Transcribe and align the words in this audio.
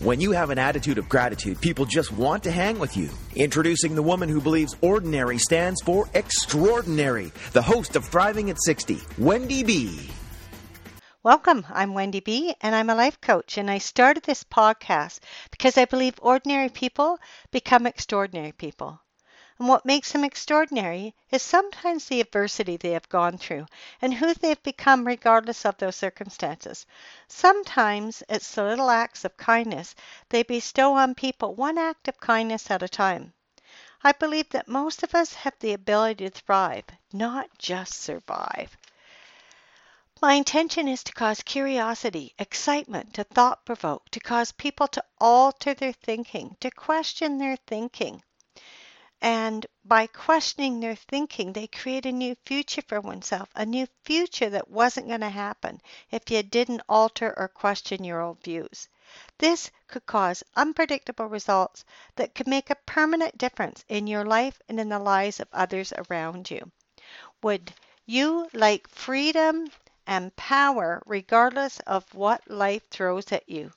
When 0.00 0.20
you 0.20 0.30
have 0.30 0.50
an 0.50 0.60
attitude 0.60 0.98
of 0.98 1.08
gratitude, 1.08 1.60
people 1.60 1.84
just 1.84 2.12
want 2.12 2.44
to 2.44 2.52
hang 2.52 2.78
with 2.78 2.96
you. 2.96 3.10
Introducing 3.34 3.96
the 3.96 4.02
woman 4.02 4.28
who 4.28 4.40
believes 4.40 4.76
ordinary 4.80 5.38
stands 5.38 5.82
for 5.82 6.08
extraordinary, 6.14 7.32
the 7.52 7.62
host 7.62 7.96
of 7.96 8.04
Thriving 8.04 8.48
at 8.48 8.62
60, 8.62 9.00
Wendy 9.18 9.64
B. 9.64 10.08
Welcome. 11.24 11.66
I'm 11.68 11.94
Wendy 11.94 12.20
B, 12.20 12.54
and 12.60 12.76
I'm 12.76 12.90
a 12.90 12.94
life 12.94 13.20
coach. 13.20 13.58
And 13.58 13.68
I 13.68 13.78
started 13.78 14.22
this 14.22 14.44
podcast 14.44 15.18
because 15.50 15.76
I 15.76 15.84
believe 15.84 16.14
ordinary 16.22 16.68
people 16.68 17.18
become 17.50 17.84
extraordinary 17.84 18.52
people. 18.52 19.00
And 19.58 19.66
what 19.66 19.84
makes 19.84 20.12
them 20.12 20.22
extraordinary 20.22 21.16
is 21.32 21.42
sometimes 21.42 22.04
the 22.04 22.20
adversity 22.20 22.76
they 22.76 22.92
have 22.92 23.08
gone 23.08 23.38
through 23.38 23.66
and 24.00 24.14
who 24.14 24.32
they've 24.32 24.62
become 24.62 25.04
regardless 25.04 25.64
of 25.66 25.76
those 25.78 25.96
circumstances. 25.96 26.86
Sometimes 27.26 28.22
it's 28.28 28.54
the 28.54 28.62
little 28.62 28.88
acts 28.88 29.24
of 29.24 29.36
kindness 29.36 29.96
they 30.28 30.44
bestow 30.44 30.94
on 30.94 31.16
people, 31.16 31.56
one 31.56 31.76
act 31.76 32.06
of 32.06 32.20
kindness 32.20 32.70
at 32.70 32.84
a 32.84 32.88
time. 32.88 33.32
I 34.04 34.12
believe 34.12 34.48
that 34.50 34.68
most 34.68 35.02
of 35.02 35.12
us 35.12 35.34
have 35.34 35.58
the 35.58 35.72
ability 35.72 36.30
to 36.30 36.30
thrive, 36.30 36.84
not 37.12 37.48
just 37.58 37.94
survive. 37.94 38.76
My 40.22 40.34
intention 40.34 40.86
is 40.86 41.02
to 41.02 41.12
cause 41.12 41.42
curiosity, 41.42 42.32
excitement, 42.38 43.14
to 43.14 43.24
thought 43.24 43.64
provoke, 43.64 44.08
to 44.10 44.20
cause 44.20 44.52
people 44.52 44.86
to 44.86 45.04
alter 45.20 45.74
their 45.74 45.92
thinking, 45.92 46.56
to 46.60 46.70
question 46.70 47.38
their 47.38 47.56
thinking. 47.66 48.22
And 49.20 49.66
by 49.84 50.06
questioning 50.06 50.80
their 50.80 50.94
thinking, 50.94 51.52
they 51.52 51.66
create 51.66 52.06
a 52.06 52.12
new 52.12 52.36
future 52.46 52.82
for 52.82 53.00
oneself, 53.00 53.48
a 53.54 53.66
new 53.66 53.86
future 54.04 54.50
that 54.50 54.70
wasn't 54.70 55.08
going 55.08 55.20
to 55.20 55.28
happen 55.28 55.80
if 56.10 56.30
you 56.30 56.42
didn't 56.42 56.82
alter 56.88 57.34
or 57.36 57.48
question 57.48 58.04
your 58.04 58.20
old 58.20 58.42
views. 58.42 58.88
This 59.38 59.70
could 59.86 60.06
cause 60.06 60.42
unpredictable 60.56 61.26
results 61.26 61.84
that 62.16 62.34
could 62.34 62.46
make 62.46 62.70
a 62.70 62.76
permanent 62.86 63.36
difference 63.38 63.84
in 63.88 64.06
your 64.06 64.24
life 64.24 64.60
and 64.68 64.78
in 64.78 64.88
the 64.88 64.98
lives 64.98 65.40
of 65.40 65.48
others 65.52 65.92
around 66.10 66.50
you. 66.50 66.70
Would 67.42 67.72
you 68.06 68.48
like 68.52 68.88
freedom 68.88 69.70
and 70.08 70.34
power 70.36 71.02
regardless 71.04 71.78
of 71.80 72.14
what 72.14 72.50
life 72.50 72.88
throws 72.88 73.30
at 73.30 73.46
you. 73.46 73.70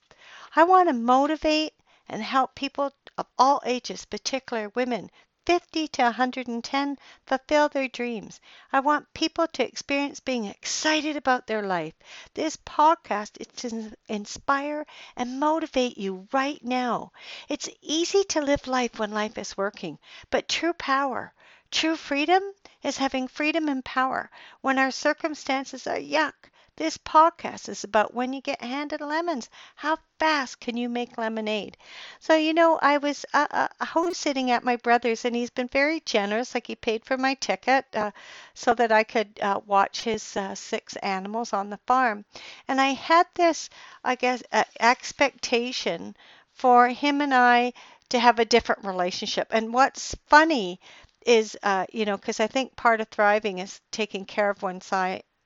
I 0.55 0.63
want 0.63 0.87
to 0.87 0.93
motivate 0.93 1.73
and 2.07 2.23
help 2.23 2.55
people 2.55 2.93
of 3.17 3.27
all 3.37 3.61
ages, 3.65 4.05
particularly 4.05 4.71
women, 4.73 5.11
50 5.45 5.87
to 5.87 6.03
110, 6.03 6.97
fulfill 7.25 7.69
their 7.69 7.87
dreams. 7.87 8.39
I 8.71 8.81
want 8.81 9.13
people 9.13 9.47
to 9.47 9.65
experience 9.65 10.19
being 10.19 10.45
excited 10.45 11.15
about 11.15 11.47
their 11.47 11.61
life. 11.63 11.93
This 12.33 12.57
podcast 12.57 13.37
is 13.39 13.47
to 13.57 13.97
inspire 14.09 14.85
and 15.15 15.39
motivate 15.39 15.97
you 15.97 16.27
right 16.33 16.63
now. 16.63 17.13
It's 17.49 17.69
easy 17.81 18.23
to 18.25 18.41
live 18.41 18.67
life 18.67 18.99
when 18.99 19.11
life 19.11 19.37
is 19.37 19.57
working, 19.57 19.97
but 20.29 20.49
true 20.49 20.73
power, 20.73 21.33
true 21.71 21.95
freedom 21.95 22.43
is 22.83 22.97
having 22.97 23.27
freedom 23.29 23.69
and 23.69 23.83
power 23.85 24.29
when 24.61 24.77
our 24.77 24.91
circumstances 24.91 25.87
are 25.87 25.97
yuck. 25.97 26.50
This 26.77 26.97
podcast 26.97 27.69
is 27.69 27.83
about 27.83 28.13
when 28.13 28.33
you 28.33 28.41
get 28.41 28.61
handed 28.61 29.01
lemons. 29.01 29.49
How 29.75 29.97
fast 30.19 30.59
can 30.59 30.77
you 30.77 30.89
make 30.89 31.17
lemonade? 31.17 31.77
So, 32.19 32.35
you 32.35 32.53
know, 32.53 32.79
I 32.81 32.97
was 32.97 33.25
uh, 33.33 33.47
uh, 33.51 33.85
home 33.85 34.13
sitting 34.13 34.51
at 34.51 34.63
my 34.63 34.75
brother's, 34.77 35.25
and 35.25 35.35
he's 35.35 35.49
been 35.49 35.67
very 35.67 35.99
generous. 36.01 36.53
Like, 36.53 36.67
he 36.67 36.75
paid 36.75 37.05
for 37.05 37.17
my 37.17 37.35
ticket 37.35 37.85
uh, 37.95 38.11
so 38.53 38.73
that 38.75 38.91
I 38.91 39.03
could 39.03 39.39
uh, 39.41 39.59
watch 39.65 40.01
his 40.01 40.35
uh, 40.35 40.55
six 40.55 40.95
animals 40.97 41.53
on 41.53 41.69
the 41.69 41.79
farm. 41.87 42.25
And 42.67 42.81
I 42.81 42.93
had 42.93 43.27
this, 43.35 43.69
I 44.03 44.15
guess, 44.15 44.41
uh, 44.51 44.63
expectation 44.79 46.15
for 46.53 46.87
him 46.87 47.21
and 47.21 47.33
I 47.33 47.73
to 48.09 48.19
have 48.19 48.39
a 48.39 48.45
different 48.45 48.85
relationship. 48.85 49.47
And 49.51 49.73
what's 49.73 50.15
funny 50.27 50.79
is, 51.25 51.57
uh, 51.63 51.85
you 51.91 52.05
know, 52.05 52.17
because 52.17 52.39
I 52.39 52.47
think 52.47 52.75
part 52.75 53.01
of 53.01 53.07
thriving 53.09 53.59
is 53.59 53.79
taking 53.91 54.25
care 54.25 54.49
of 54.49 54.61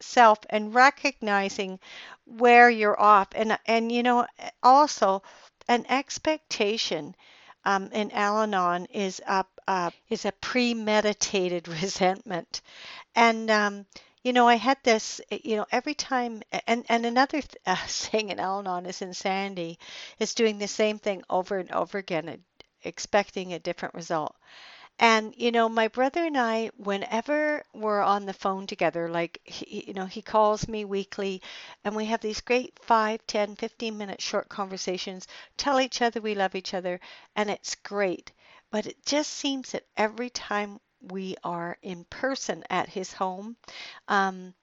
oneself 0.01 0.39
and 0.49 0.73
recognizing 0.75 1.79
where 2.25 2.69
you're 2.69 2.99
off, 2.99 3.27
and 3.35 3.57
and 3.65 3.91
you 3.91 4.03
know, 4.03 4.25
also 4.63 5.21
an 5.67 5.85
expectation 5.89 7.15
um, 7.65 7.89
in 7.91 8.11
Al-Anon 8.11 8.85
is 8.87 9.21
a 9.27 9.45
is 10.09 10.25
a 10.25 10.31
premeditated 10.33 11.67
resentment, 11.81 12.61
and 13.15 13.51
um, 13.51 13.85
you 14.23 14.33
know, 14.33 14.47
I 14.47 14.55
had 14.55 14.77
this, 14.83 15.21
you 15.31 15.57
know, 15.57 15.67
every 15.71 15.95
time, 15.95 16.43
and 16.67 16.85
and 16.89 17.05
another 17.05 17.41
th- 17.41 17.57
uh, 17.67 17.85
saying 17.87 18.29
in 18.29 18.39
Al-Anon 18.39 18.85
is 18.87 19.01
insanity, 19.01 19.79
is 20.19 20.35
doing 20.35 20.59
the 20.59 20.67
same 20.69 20.99
thing 20.99 21.23
over 21.29 21.59
and 21.59 21.71
over 21.71 21.97
again, 21.99 22.43
expecting 22.83 23.53
a 23.53 23.59
different 23.59 23.95
result. 23.95 24.35
And, 24.99 25.33
you 25.37 25.51
know, 25.51 25.69
my 25.69 25.87
brother 25.87 26.25
and 26.25 26.37
I, 26.37 26.69
whenever 26.77 27.63
we're 27.73 28.01
on 28.01 28.25
the 28.25 28.33
phone 28.33 28.67
together, 28.67 29.09
like, 29.09 29.39
he, 29.45 29.85
you 29.87 29.93
know, 29.93 30.05
he 30.05 30.21
calls 30.21 30.67
me 30.67 30.83
weekly 30.83 31.41
and 31.85 31.95
we 31.95 32.05
have 32.05 32.19
these 32.21 32.41
great 32.41 32.77
5, 32.79 33.25
10, 33.25 33.55
15 33.55 33.97
minute 33.97 34.21
short 34.21 34.49
conversations, 34.49 35.27
tell 35.55 35.79
each 35.79 36.01
other 36.01 36.19
we 36.19 36.35
love 36.35 36.55
each 36.55 36.73
other, 36.73 36.99
and 37.37 37.49
it's 37.49 37.75
great. 37.75 38.31
But 38.69 38.85
it 38.85 39.05
just 39.05 39.31
seems 39.31 39.71
that 39.71 39.85
every 39.95 40.29
time 40.29 40.79
we 41.01 41.35
are 41.43 41.77
in 41.81 42.03
person 42.05 42.63
at 42.69 42.89
his 42.89 43.13
home, 43.13 43.55
um, 44.07 44.53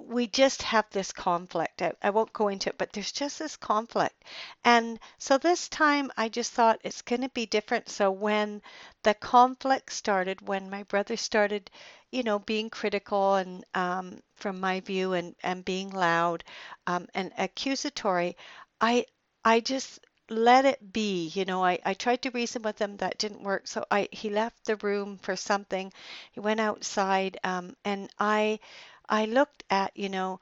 we 0.00 0.26
just 0.26 0.62
have 0.62 0.86
this 0.90 1.12
conflict. 1.12 1.82
I, 1.82 1.92
I, 2.02 2.10
won't 2.10 2.32
go 2.32 2.48
into 2.48 2.70
it, 2.70 2.78
but 2.78 2.92
there's 2.92 3.12
just 3.12 3.38
this 3.38 3.56
conflict. 3.56 4.24
And 4.64 4.98
so 5.18 5.38
this 5.38 5.68
time 5.68 6.10
I 6.16 6.28
just 6.28 6.52
thought 6.52 6.80
it's 6.84 7.02
going 7.02 7.22
to 7.22 7.28
be 7.30 7.46
different. 7.46 7.88
So 7.88 8.10
when 8.10 8.62
the 9.02 9.14
conflict 9.14 9.92
started, 9.92 10.46
when 10.46 10.70
my 10.70 10.82
brother 10.84 11.16
started, 11.16 11.70
you 12.10 12.22
know, 12.22 12.38
being 12.38 12.70
critical 12.70 13.34
and 13.34 13.64
um, 13.74 14.20
from 14.36 14.60
my 14.60 14.80
view 14.80 15.12
and, 15.12 15.34
and 15.42 15.64
being 15.64 15.90
loud 15.90 16.44
um, 16.86 17.06
and 17.14 17.32
accusatory, 17.38 18.36
I 18.80 19.06
I 19.44 19.60
just 19.60 20.00
let 20.28 20.64
it 20.64 20.92
be 20.92 21.28
you 21.28 21.44
know 21.44 21.64
I, 21.64 21.78
I 21.84 21.94
tried 21.94 22.22
to 22.22 22.30
reason 22.30 22.62
with 22.62 22.80
him 22.80 22.96
that 22.96 23.18
didn't 23.18 23.44
work 23.44 23.68
so 23.68 23.84
i 23.92 24.08
he 24.10 24.28
left 24.28 24.64
the 24.64 24.74
room 24.76 25.18
for 25.18 25.36
something 25.36 25.92
he 26.32 26.40
went 26.40 26.58
outside 26.58 27.38
um, 27.44 27.76
and 27.84 28.10
i 28.18 28.58
I 29.08 29.26
looked 29.26 29.64
at, 29.70 29.96
you 29.96 30.08
know, 30.08 30.40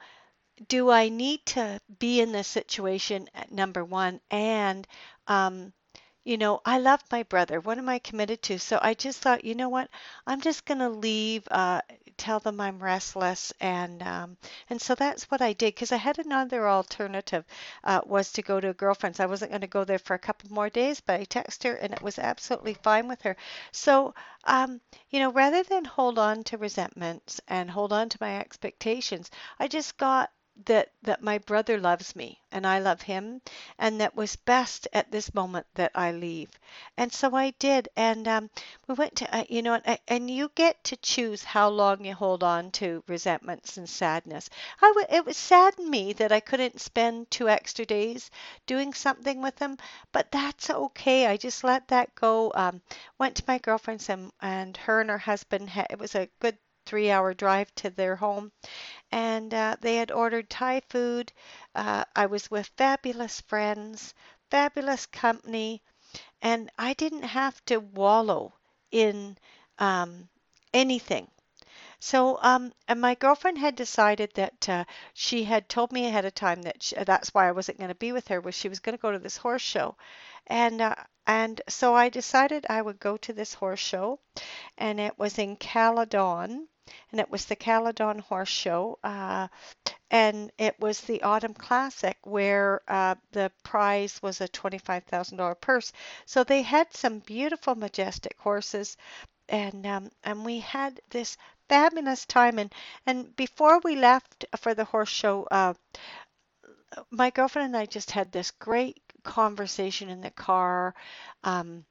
do 0.68 0.90
I 0.90 1.08
need 1.08 1.44
to 1.46 1.80
be 1.98 2.20
in 2.20 2.32
this 2.32 2.48
situation 2.48 3.28
at 3.34 3.52
number 3.52 3.84
one? 3.84 4.20
And, 4.30 4.86
um, 5.26 5.72
you 6.24 6.38
know, 6.38 6.60
I 6.64 6.78
love 6.78 7.02
my 7.12 7.22
brother. 7.24 7.60
What 7.60 7.78
am 7.78 7.88
I 7.88 7.98
committed 8.00 8.42
to? 8.44 8.58
So 8.58 8.78
I 8.82 8.94
just 8.94 9.20
thought, 9.20 9.44
you 9.44 9.54
know 9.54 9.68
what? 9.70 9.90
I'm 10.26 10.40
just 10.40 10.64
going 10.66 10.80
to 10.80 10.88
leave, 10.90 11.46
uh, 11.50 11.82
tell 12.16 12.40
them 12.40 12.60
I'm 12.60 12.78
restless. 12.82 13.52
And, 13.60 14.02
um, 14.02 14.36
and 14.70 14.80
so 14.80 14.94
that's 14.94 15.24
what 15.30 15.42
I 15.42 15.52
did 15.52 15.74
because 15.74 15.92
I 15.92 15.96
had 15.96 16.18
another 16.18 16.68
alternative 16.68 17.44
uh, 17.84 18.00
was 18.04 18.32
to 18.32 18.42
go 18.42 18.60
to 18.60 18.70
a 18.70 18.74
girlfriend's. 18.74 19.20
I 19.20 19.26
wasn't 19.26 19.52
going 19.52 19.60
to 19.62 19.66
go 19.66 19.84
there 19.84 19.98
for 19.98 20.14
a 20.14 20.18
couple 20.18 20.50
more 20.52 20.70
days, 20.70 21.00
but 21.00 21.20
I 21.20 21.24
texted 21.24 21.64
her 21.64 21.74
and 21.76 21.92
it 21.92 22.02
was 22.02 22.18
absolutely 22.18 22.74
fine 22.74 23.08
with 23.08 23.22
her. 23.22 23.36
So, 23.72 24.14
um, 24.44 24.80
you 25.10 25.20
know, 25.20 25.32
rather 25.32 25.62
than 25.62 25.84
hold 25.84 26.18
on 26.18 26.44
to 26.44 26.58
resentments 26.58 27.40
and 27.48 27.70
hold 27.70 27.92
on 27.92 28.08
to 28.08 28.18
my 28.20 28.38
expectations, 28.40 29.30
I 29.58 29.68
just 29.68 29.96
got 29.96 30.30
that 30.66 30.90
that 31.02 31.22
my 31.22 31.38
brother 31.38 31.78
loves 31.78 32.14
me 32.16 32.40
and 32.50 32.66
I 32.66 32.78
love 32.78 33.02
him, 33.02 33.42
and 33.78 34.00
that 34.00 34.14
was 34.16 34.36
best 34.36 34.88
at 34.92 35.10
this 35.10 35.34
moment 35.34 35.66
that 35.74 35.92
I 35.94 36.12
leave. 36.12 36.50
And 36.96 37.12
so 37.12 37.34
I 37.34 37.50
did, 37.58 37.88
and 37.96 38.26
um, 38.26 38.50
we 38.88 38.94
went 38.94 39.16
to 39.16 39.36
uh, 39.36 39.44
you 39.48 39.62
know, 39.62 39.80
and, 39.84 39.98
and 40.08 40.30
you 40.30 40.50
get 40.54 40.82
to 40.84 40.96
choose 40.96 41.44
how 41.44 41.68
long 41.68 42.04
you 42.04 42.14
hold 42.14 42.42
on 42.42 42.70
to 42.72 43.02
resentments 43.06 43.76
and 43.76 43.88
sadness. 43.88 44.48
I 44.82 44.88
w- 44.88 45.06
it 45.10 45.24
was 45.24 45.36
saddened 45.36 45.88
me 45.90 46.12
that 46.14 46.32
I 46.32 46.40
couldn't 46.40 46.80
spend 46.80 47.30
two 47.30 47.48
extra 47.48 47.84
days 47.84 48.30
doing 48.66 48.94
something 48.94 49.42
with 49.42 49.58
him, 49.58 49.78
but 50.12 50.30
that's 50.32 50.70
okay. 50.70 51.26
I 51.26 51.36
just 51.36 51.64
let 51.64 51.88
that 51.88 52.14
go. 52.14 52.52
Um, 52.54 52.80
went 53.18 53.36
to 53.36 53.44
my 53.46 53.58
girlfriend's 53.58 54.08
and 54.08 54.32
and 54.40 54.76
her 54.76 55.00
and 55.00 55.10
her 55.10 55.18
husband 55.18 55.68
had, 55.70 55.86
it 55.90 55.98
was 55.98 56.14
a 56.14 56.28
good 56.40 56.56
three 56.86 57.10
hour 57.10 57.34
drive 57.34 57.74
to 57.76 57.90
their 57.90 58.16
home 58.16 58.52
and 59.12 59.54
uh, 59.54 59.76
they 59.80 59.96
had 59.96 60.10
ordered 60.10 60.50
Thai 60.50 60.80
food. 60.88 61.32
Uh, 61.74 62.04
I 62.16 62.26
was 62.26 62.50
with 62.50 62.66
fabulous 62.76 63.40
friends, 63.42 64.12
fabulous 64.50 65.06
company, 65.06 65.82
and 66.42 66.70
I 66.78 66.94
didn't 66.94 67.22
have 67.22 67.64
to 67.66 67.78
wallow 67.78 68.52
in 68.90 69.38
um, 69.78 70.28
anything. 70.72 71.28
So, 72.00 72.38
um, 72.42 72.72
and 72.88 73.00
my 73.00 73.14
girlfriend 73.14 73.58
had 73.58 73.76
decided 73.76 74.32
that 74.34 74.68
uh, 74.68 74.84
she 75.14 75.44
had 75.44 75.68
told 75.68 75.92
me 75.92 76.06
ahead 76.06 76.24
of 76.24 76.34
time 76.34 76.62
that 76.62 76.82
she, 76.82 76.96
that's 76.96 77.32
why 77.32 77.48
I 77.48 77.52
wasn't 77.52 77.78
going 77.78 77.88
to 77.88 77.94
be 77.94 78.12
with 78.12 78.28
her 78.28 78.40
was 78.40 78.54
she 78.54 78.68
was 78.68 78.80
going 78.80 78.96
to 78.96 79.00
go 79.02 79.12
to 79.12 79.18
this 79.18 79.36
horse 79.38 79.62
show, 79.62 79.96
and 80.46 80.80
uh, 80.80 80.96
and 81.26 81.62
so 81.68 81.94
I 81.94 82.10
decided 82.10 82.66
I 82.68 82.82
would 82.82 83.00
go 83.00 83.16
to 83.16 83.32
this 83.32 83.54
horse 83.54 83.80
show, 83.80 84.18
and 84.76 85.00
it 85.00 85.18
was 85.18 85.38
in 85.38 85.56
Caledon, 85.56 86.68
and 87.10 87.20
it 87.20 87.30
was 87.30 87.44
the 87.46 87.56
Caledon 87.56 88.18
Horse 88.18 88.48
Show. 88.48 88.98
Uh, 89.02 89.48
and 90.10 90.52
it 90.58 90.78
was 90.78 91.00
the 91.00 91.22
Autumn 91.22 91.54
Classic 91.54 92.16
where 92.22 92.80
uh, 92.88 93.14
the 93.32 93.50
prize 93.62 94.20
was 94.22 94.40
a 94.40 94.48
$25,000 94.48 95.60
purse. 95.60 95.92
So 96.26 96.44
they 96.44 96.62
had 96.62 96.92
some 96.94 97.18
beautiful, 97.20 97.74
majestic 97.74 98.36
horses, 98.38 98.96
and 99.48 99.86
um, 99.86 100.10
and 100.22 100.44
we 100.44 100.60
had 100.60 101.00
this 101.10 101.36
fabulous 101.68 102.24
time. 102.26 102.58
And 102.58 102.72
and 103.06 103.34
before 103.36 103.80
we 103.80 103.96
left 103.96 104.44
for 104.58 104.74
the 104.74 104.84
horse 104.84 105.10
show, 105.10 105.46
uh, 105.50 105.74
my 107.10 107.30
girlfriend 107.30 107.66
and 107.66 107.76
I 107.76 107.86
just 107.86 108.10
had 108.10 108.30
this 108.32 108.50
great 108.50 109.00
conversation 109.22 110.08
in 110.08 110.20
the 110.20 110.30
car. 110.30 110.94
Um, 111.42 111.84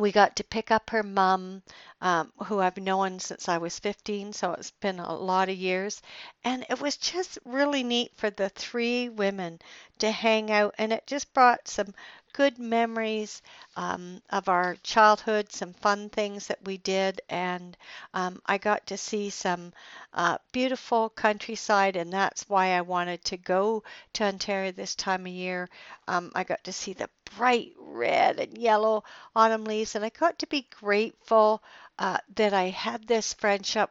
we 0.00 0.12
got 0.12 0.36
to 0.36 0.44
pick 0.44 0.70
up 0.70 0.90
her 0.90 1.02
mom, 1.02 1.62
um, 2.00 2.32
who 2.46 2.60
I've 2.60 2.78
known 2.78 3.18
since 3.20 3.48
I 3.48 3.58
was 3.58 3.78
15, 3.78 4.32
so 4.32 4.52
it's 4.52 4.70
been 4.72 4.98
a 4.98 5.14
lot 5.14 5.48
of 5.48 5.56
years. 5.56 6.02
And 6.44 6.64
it 6.70 6.80
was 6.80 6.96
just 6.96 7.38
really 7.44 7.82
neat 7.82 8.12
for 8.16 8.30
the 8.30 8.48
three 8.48 9.08
women 9.08 9.60
to 9.98 10.10
hang 10.10 10.50
out, 10.50 10.74
and 10.78 10.92
it 10.92 11.06
just 11.06 11.32
brought 11.34 11.68
some 11.68 11.94
good 12.32 12.58
memories 12.58 13.42
um, 13.76 14.20
of 14.30 14.48
our 14.48 14.76
childhood, 14.82 15.52
some 15.52 15.72
fun 15.72 16.08
things 16.10 16.46
that 16.46 16.64
we 16.64 16.76
did, 16.78 17.20
and 17.28 17.76
um, 18.14 18.40
I 18.46 18.58
got 18.58 18.86
to 18.88 18.96
see 18.96 19.30
some 19.30 19.72
uh, 20.14 20.38
beautiful 20.52 21.10
countryside, 21.10 21.96
and 21.96 22.12
that's 22.12 22.48
why 22.48 22.68
I 22.68 22.80
wanted 22.80 23.24
to 23.26 23.36
go 23.36 23.82
to 24.14 24.24
Ontario 24.24 24.72
this 24.72 24.94
time 24.94 25.26
of 25.26 25.32
year. 25.32 25.68
Um, 26.08 26.32
I 26.34 26.44
got 26.44 26.64
to 26.64 26.72
see 26.72 26.92
the 26.92 27.08
bright 27.36 27.72
red 27.78 28.40
and 28.40 28.58
yellow 28.58 29.04
autumn 29.34 29.64
leaves, 29.64 29.94
and 29.94 30.04
I 30.04 30.10
got 30.10 30.38
to 30.40 30.46
be 30.46 30.68
grateful 30.80 31.62
uh, 31.98 32.18
that 32.36 32.54
I 32.54 32.64
had 32.70 33.06
this 33.06 33.34
friendship, 33.34 33.90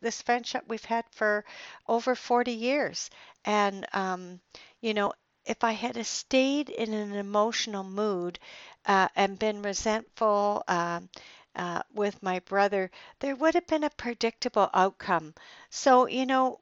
this 0.00 0.22
friendship 0.22 0.64
we've 0.68 0.84
had 0.84 1.04
for 1.10 1.44
over 1.88 2.14
40 2.14 2.52
years, 2.52 3.10
and 3.44 3.86
um, 3.92 4.40
you 4.80 4.94
know, 4.94 5.12
if 5.44 5.64
I 5.64 5.72
had 5.72 6.04
stayed 6.06 6.68
in 6.70 6.92
an 6.94 7.12
emotional 7.14 7.84
mood 7.84 8.38
uh, 8.86 9.08
and 9.16 9.38
been 9.38 9.62
resentful 9.62 10.64
um, 10.68 11.08
uh, 11.56 11.82
with 11.94 12.22
my 12.22 12.38
brother, 12.40 12.90
there 13.20 13.36
would 13.36 13.54
have 13.54 13.66
been 13.66 13.84
a 13.84 13.90
predictable 13.90 14.70
outcome. 14.74 15.34
So, 15.70 16.06
you 16.06 16.26
know, 16.26 16.60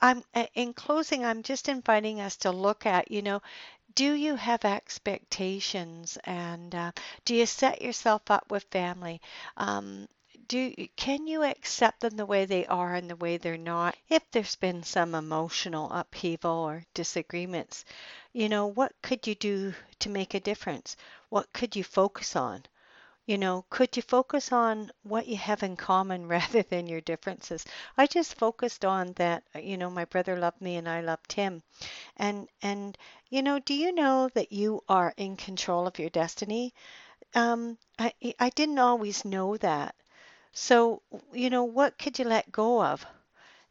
I'm 0.00 0.22
uh, 0.34 0.46
in 0.54 0.72
closing, 0.72 1.24
I'm 1.24 1.42
just 1.42 1.68
inviting 1.68 2.20
us 2.20 2.36
to 2.38 2.52
look 2.52 2.86
at, 2.86 3.10
you 3.10 3.22
know, 3.22 3.42
do 3.94 4.12
you 4.14 4.36
have 4.36 4.64
expectations 4.64 6.18
and 6.24 6.74
uh, 6.74 6.92
do 7.24 7.34
you 7.36 7.46
set 7.46 7.82
yourself 7.82 8.30
up 8.30 8.50
with 8.50 8.64
family? 8.70 9.20
Um, 9.56 10.08
do 10.48 10.74
can 10.96 11.26
you 11.26 11.42
accept 11.42 12.00
them 12.00 12.16
the 12.16 12.26
way 12.26 12.44
they 12.44 12.66
are 12.66 12.94
and 12.94 13.10
the 13.10 13.16
way 13.16 13.36
they're 13.36 13.56
not? 13.56 13.96
If 14.08 14.30
there's 14.30 14.56
been 14.56 14.82
some 14.82 15.14
emotional 15.14 15.90
upheaval 15.92 16.50
or 16.50 16.84
disagreements 16.94 17.84
you 18.32 18.48
know 18.48 18.66
what 18.66 18.92
could 19.02 19.26
you 19.26 19.34
do 19.34 19.74
to 20.00 20.08
make 20.10 20.34
a 20.34 20.40
difference? 20.40 20.96
What 21.30 21.52
could 21.52 21.76
you 21.76 21.84
focus 21.84 22.36
on? 22.36 22.64
You 23.26 23.38
know 23.38 23.64
could 23.70 23.96
you 23.96 24.02
focus 24.02 24.52
on 24.52 24.90
what 25.02 25.26
you 25.28 25.36
have 25.36 25.62
in 25.62 25.76
common 25.76 26.26
rather 26.28 26.62
than 26.62 26.86
your 26.88 27.02
differences? 27.02 27.64
I 27.98 28.06
just 28.06 28.34
focused 28.36 28.84
on 28.84 29.12
that 29.14 29.44
you 29.54 29.76
know 29.76 29.90
my 29.90 30.06
brother 30.06 30.36
loved 30.36 30.60
me 30.60 30.76
and 30.76 30.88
i 30.88 31.00
loved 31.02 31.32
him. 31.34 31.62
And 32.16 32.48
and 32.62 32.98
you 33.30 33.42
know 33.42 33.58
do 33.60 33.74
you 33.74 33.92
know 33.92 34.28
that 34.34 34.52
you 34.52 34.84
are 34.88 35.14
in 35.16 35.36
control 35.36 35.86
of 35.86 35.98
your 35.98 36.10
destiny? 36.10 36.74
Um, 37.34 37.78
I, 37.98 38.12
I 38.40 38.50
didn't 38.50 38.78
always 38.80 39.24
know 39.24 39.56
that 39.58 39.94
so, 40.54 41.02
you 41.32 41.50
know, 41.50 41.64
what 41.64 41.98
could 41.98 42.18
you 42.18 42.24
let 42.24 42.50
go 42.50 42.82
of? 42.82 43.04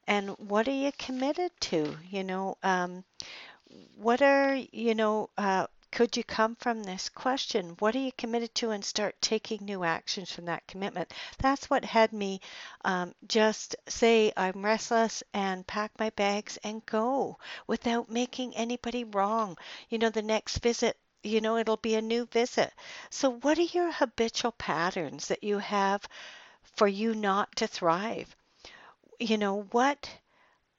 And 0.07 0.31
what 0.37 0.67
are 0.67 0.71
you 0.71 0.91
committed 0.97 1.51
to? 1.61 1.97
You 2.09 2.23
know, 2.23 2.57
um, 2.63 3.03
what 3.95 4.21
are, 4.21 4.55
you 4.55 4.95
know, 4.95 5.29
uh, 5.37 5.67
could 5.91 6.17
you 6.17 6.23
come 6.23 6.55
from 6.55 6.83
this 6.83 7.09
question? 7.09 7.75
What 7.79 7.95
are 7.95 7.99
you 7.99 8.11
committed 8.17 8.53
to 8.55 8.71
and 8.71 8.83
start 8.83 9.15
taking 9.21 9.63
new 9.63 9.83
actions 9.83 10.31
from 10.31 10.45
that 10.45 10.65
commitment? 10.67 11.13
That's 11.39 11.69
what 11.69 11.85
had 11.85 12.11
me 12.13 12.41
um, 12.83 13.13
just 13.27 13.75
say, 13.87 14.33
I'm 14.35 14.65
restless 14.65 15.23
and 15.33 15.67
pack 15.67 15.91
my 15.99 16.09
bags 16.11 16.57
and 16.63 16.85
go 16.85 17.37
without 17.67 18.09
making 18.09 18.55
anybody 18.55 19.03
wrong. 19.03 19.57
You 19.89 19.99
know, 19.99 20.09
the 20.09 20.21
next 20.21 20.57
visit 20.59 20.97
you 21.25 21.39
know, 21.39 21.55
it'll 21.57 21.77
be 21.77 21.95
a 21.95 22.01
new 22.01 22.25
visit. 22.25 22.73
So, 23.09 23.29
what 23.29 23.57
are 23.57 23.61
your 23.61 23.91
habitual 23.93 24.51
patterns 24.51 25.27
that 25.29 25.41
you 25.43 25.59
have 25.59 26.05
for 26.63 26.87
you 26.87 27.15
not 27.15 27.55
to 27.57 27.67
thrive. 27.67 28.35
You 29.19 29.37
know, 29.37 29.63
what 29.71 30.09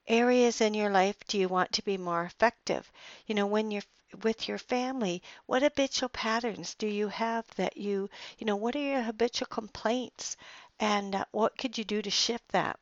areas 0.07 0.61
in 0.61 0.73
your 0.73 0.89
life 0.89 1.17
do 1.27 1.37
you 1.37 1.47
want 1.47 1.71
to 1.73 1.83
be 1.83 1.97
more 1.97 2.23
effective? 2.23 2.91
You 3.27 3.35
know, 3.35 3.45
when 3.45 3.71
you're 3.71 3.83
with 4.23 4.47
your 4.47 4.57
family, 4.57 5.21
what 5.45 5.61
habitual 5.61 6.09
patterns 6.09 6.75
do 6.75 6.87
you 6.87 7.09
have 7.09 7.47
that 7.55 7.77
you, 7.77 8.09
you 8.37 8.45
know, 8.45 8.55
what 8.55 8.75
are 8.75 8.79
your 8.79 9.01
habitual 9.03 9.47
complaints? 9.47 10.37
And 10.79 11.15
uh, 11.15 11.25
what 11.31 11.57
could 11.57 11.77
you 11.77 11.83
do 11.83 12.01
to 12.01 12.09
shift 12.09 12.47
that? 12.49 12.79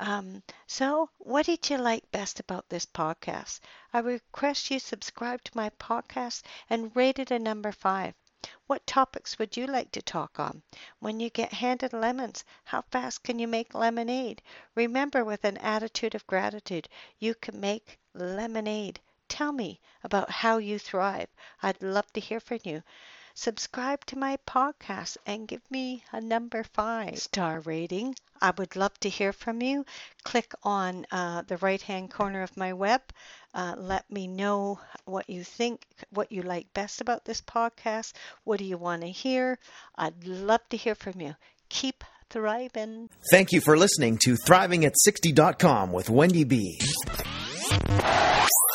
Um, 0.00 0.42
so, 0.66 1.10
what 1.18 1.46
did 1.46 1.68
you 1.70 1.78
like 1.78 2.10
best 2.10 2.40
about 2.40 2.68
this 2.68 2.86
podcast? 2.86 3.60
I 3.92 3.98
request 4.00 4.70
you 4.70 4.78
subscribe 4.78 5.44
to 5.44 5.56
my 5.56 5.70
podcast 5.70 6.42
and 6.70 6.94
rate 6.96 7.18
it 7.18 7.30
a 7.30 7.38
number 7.38 7.72
five. 7.72 8.14
What 8.68 8.86
topics 8.86 9.40
would 9.40 9.56
you 9.56 9.66
like 9.66 9.90
to 9.90 10.00
talk 10.00 10.38
on? 10.38 10.62
When 11.00 11.18
you 11.18 11.30
get 11.30 11.52
handed 11.52 11.92
lemons, 11.92 12.44
how 12.62 12.82
fast 12.82 13.24
can 13.24 13.40
you 13.40 13.48
make 13.48 13.74
lemonade? 13.74 14.40
Remember, 14.76 15.24
with 15.24 15.44
an 15.44 15.56
attitude 15.56 16.14
of 16.14 16.28
gratitude, 16.28 16.88
you 17.18 17.34
can 17.34 17.58
make 17.58 17.98
lemonade. 18.14 19.00
Tell 19.26 19.50
me 19.50 19.80
about 20.04 20.30
how 20.30 20.58
you 20.58 20.78
thrive. 20.78 21.28
I'd 21.60 21.82
love 21.82 22.12
to 22.12 22.20
hear 22.20 22.38
from 22.38 22.60
you 22.62 22.84
subscribe 23.36 24.04
to 24.06 24.18
my 24.18 24.38
podcast 24.48 25.18
and 25.26 25.46
give 25.46 25.60
me 25.70 26.02
a 26.10 26.20
number 26.20 26.64
five 26.64 27.18
star 27.18 27.60
rating. 27.60 28.14
I 28.40 28.52
would 28.56 28.74
love 28.74 28.98
to 29.00 29.08
hear 29.08 29.32
from 29.32 29.62
you. 29.62 29.84
Click 30.24 30.52
on 30.62 31.06
uh, 31.12 31.42
the 31.46 31.58
right 31.58 31.80
hand 31.80 32.10
corner 32.10 32.42
of 32.42 32.56
my 32.56 32.72
web. 32.72 33.02
Uh, 33.54 33.74
let 33.78 34.10
me 34.10 34.26
know 34.26 34.80
what 35.04 35.30
you 35.30 35.44
think, 35.44 35.86
what 36.10 36.32
you 36.32 36.42
like 36.42 36.72
best 36.74 37.00
about 37.00 37.24
this 37.24 37.40
podcast. 37.40 38.12
What 38.44 38.58
do 38.58 38.64
you 38.64 38.78
want 38.78 39.02
to 39.02 39.08
hear? 39.08 39.58
I'd 39.96 40.26
love 40.26 40.68
to 40.70 40.76
hear 40.76 40.94
from 40.94 41.20
you. 41.20 41.36
Keep 41.68 42.04
thriving. 42.30 43.08
Thank 43.30 43.52
you 43.52 43.60
for 43.60 43.76
listening 43.76 44.18
to 44.24 44.34
ThrivingAt60.com 44.34 45.92
with 45.92 46.10
Wendy 46.10 46.44
B. 46.44 46.78